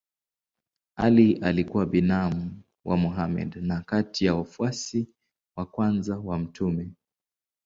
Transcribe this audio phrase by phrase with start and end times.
[0.95, 5.07] Ali alikuwa binamu wa Mohammed na kati ya wafuasi
[5.57, 6.91] wa kwanza wa mtume.